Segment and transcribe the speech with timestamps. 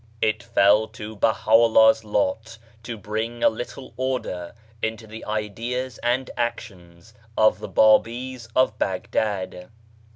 [0.19, 7.13] It fell to Baha'u'llah's lot to bring a little order into the ideas and actions
[7.37, 9.69] of the Babis of Baghdad.